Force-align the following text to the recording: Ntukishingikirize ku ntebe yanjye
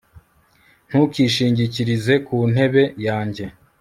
Ntukishingikirize 0.87 2.13
ku 2.25 2.35
ntebe 2.51 2.83
yanjye 3.07 3.43